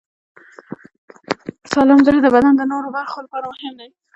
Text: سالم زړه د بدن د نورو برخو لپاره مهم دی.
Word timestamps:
سالم 1.71 1.99
زړه 2.07 2.19
د 2.23 2.27
بدن 2.35 2.53
د 2.57 2.61
نورو 2.71 2.87
برخو 2.97 3.17
لپاره 3.25 3.45
مهم 3.51 3.73
دی. 3.79 3.89